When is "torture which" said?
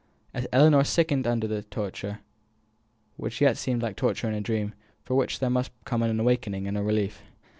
1.61-3.39